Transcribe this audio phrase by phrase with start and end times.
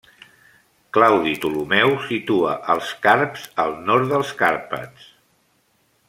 [0.95, 5.05] Claudi Ptolemeu situa als carps al nord dels Carpats.